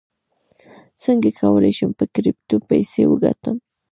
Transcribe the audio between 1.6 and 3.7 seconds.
شم په کریپټو پیسې وګټم